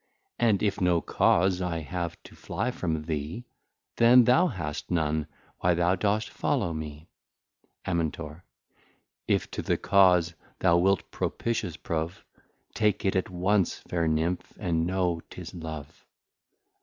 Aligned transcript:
And 0.39 0.63
if 0.63 0.81
no 0.81 0.99
Cause 0.99 1.61
I 1.61 1.81
have 1.81 2.17
to 2.23 2.33
fly 2.35 2.71
from 2.71 3.03
thee, 3.03 3.45
Then 3.97 4.23
thou 4.23 4.47
hast 4.47 4.89
none, 4.89 5.27
why 5.59 5.75
thou 5.75 5.93
dost 5.93 6.31
follow 6.31 6.73
me. 6.73 7.07
Amin. 7.87 8.11
If 9.27 9.51
to 9.51 9.61
the 9.61 9.77
Cause 9.77 10.33
thou 10.57 10.77
wilt 10.79 11.11
propitious 11.11 11.77
prove, 11.77 12.25
Take 12.73 13.05
it 13.05 13.15
at 13.15 13.29
once, 13.29 13.75
fair 13.87 14.07
Nymph, 14.07 14.53
and 14.57 14.87
know 14.87 15.21
'tis 15.29 15.53
Love. 15.53 16.03